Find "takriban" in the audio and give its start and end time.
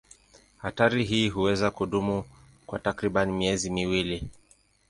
2.79-3.31